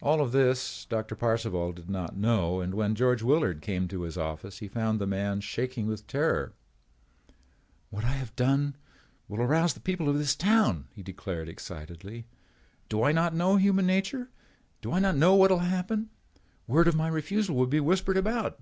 [0.00, 4.16] All of this, Doctor Parcival did not know and when George Willard came to his
[4.16, 6.54] office he found the man shaking with terror.
[7.90, 8.76] "What I have done
[9.28, 12.24] will arouse the people of this town," he declared excitedly.
[12.88, 14.30] "Do I not know human nature?
[14.80, 16.08] Do I not know what will happen?
[16.66, 18.58] Word of my refusal will be whispered about.